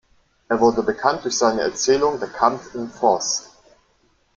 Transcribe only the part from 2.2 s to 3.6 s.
Kampf im Forst".